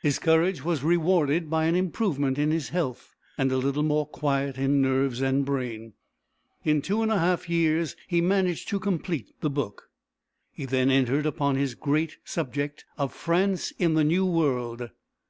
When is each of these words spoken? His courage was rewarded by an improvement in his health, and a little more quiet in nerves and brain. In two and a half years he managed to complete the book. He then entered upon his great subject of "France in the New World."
His 0.00 0.18
courage 0.18 0.64
was 0.64 0.82
rewarded 0.82 1.50
by 1.50 1.66
an 1.66 1.74
improvement 1.76 2.38
in 2.38 2.50
his 2.50 2.70
health, 2.70 3.14
and 3.36 3.52
a 3.52 3.58
little 3.58 3.82
more 3.82 4.06
quiet 4.06 4.56
in 4.56 4.80
nerves 4.80 5.20
and 5.20 5.44
brain. 5.44 5.92
In 6.64 6.80
two 6.80 7.02
and 7.02 7.12
a 7.12 7.18
half 7.18 7.46
years 7.50 7.94
he 8.08 8.22
managed 8.22 8.68
to 8.68 8.80
complete 8.80 9.34
the 9.42 9.50
book. 9.50 9.90
He 10.50 10.64
then 10.64 10.90
entered 10.90 11.26
upon 11.26 11.56
his 11.56 11.74
great 11.74 12.16
subject 12.24 12.86
of 12.96 13.12
"France 13.12 13.70
in 13.72 13.92
the 13.92 14.04
New 14.04 14.24
World." 14.24 14.88